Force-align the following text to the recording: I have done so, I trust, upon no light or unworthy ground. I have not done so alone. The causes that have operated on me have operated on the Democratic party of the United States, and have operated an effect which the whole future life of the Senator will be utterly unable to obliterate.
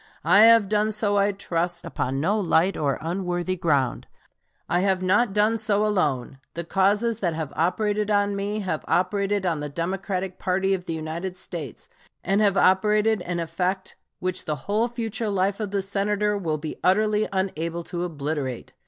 I 0.25 0.39
have 0.45 0.67
done 0.67 0.89
so, 0.89 1.17
I 1.19 1.31
trust, 1.31 1.85
upon 1.85 2.19
no 2.19 2.39
light 2.39 2.75
or 2.75 2.97
unworthy 3.01 3.55
ground. 3.55 4.07
I 4.67 4.79
have 4.79 5.03
not 5.03 5.31
done 5.31 5.57
so 5.57 5.85
alone. 5.85 6.39
The 6.55 6.63
causes 6.63 7.19
that 7.19 7.35
have 7.35 7.53
operated 7.55 8.09
on 8.09 8.35
me 8.35 8.61
have 8.61 8.83
operated 8.87 9.45
on 9.45 9.59
the 9.59 9.69
Democratic 9.69 10.39
party 10.39 10.73
of 10.73 10.85
the 10.85 10.93
United 10.95 11.37
States, 11.37 11.87
and 12.23 12.41
have 12.41 12.57
operated 12.57 13.21
an 13.21 13.39
effect 13.39 13.95
which 14.17 14.45
the 14.45 14.55
whole 14.65 14.87
future 14.87 15.29
life 15.29 15.59
of 15.59 15.69
the 15.69 15.83
Senator 15.83 16.35
will 16.35 16.57
be 16.57 16.77
utterly 16.83 17.27
unable 17.31 17.83
to 17.83 18.03
obliterate. 18.03 18.73